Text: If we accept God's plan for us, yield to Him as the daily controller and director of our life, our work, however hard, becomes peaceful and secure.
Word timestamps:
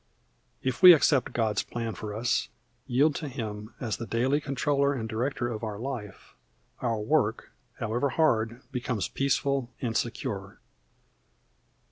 If 0.63 0.81
we 0.81 0.93
accept 0.93 1.31
God's 1.31 1.61
plan 1.61 1.93
for 1.93 2.15
us, 2.15 2.49
yield 2.87 3.13
to 3.17 3.27
Him 3.29 3.75
as 3.79 3.97
the 3.97 4.07
daily 4.07 4.41
controller 4.41 4.95
and 4.95 5.07
director 5.07 5.47
of 5.47 5.63
our 5.63 5.77
life, 5.77 6.33
our 6.81 6.99
work, 6.99 7.51
however 7.77 8.09
hard, 8.09 8.63
becomes 8.71 9.07
peaceful 9.07 9.69
and 9.79 9.95
secure. 9.95 10.59